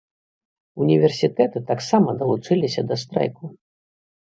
[0.85, 3.55] Універсітэты таксама далучыліся да страйку.